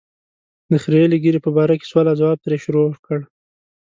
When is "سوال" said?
1.91-2.07